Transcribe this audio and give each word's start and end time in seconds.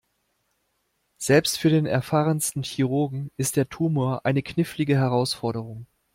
Selbst 1.19 1.59
für 1.59 1.69
den 1.69 1.85
erfahrensten 1.85 2.63
Chirurgen 2.63 3.29
ist 3.37 3.55
der 3.55 3.69
Tumor 3.69 4.25
eine 4.25 4.41
knifflige 4.41 4.95
Herausforderung. 4.95 5.85